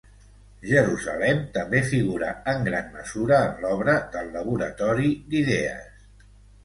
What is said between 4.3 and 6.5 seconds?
laboratori d'idees.